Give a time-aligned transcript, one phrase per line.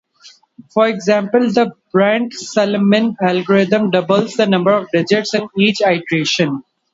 [0.73, 6.63] For example, the Brent-Salamin algorithm doubles the number of digits in each iteration.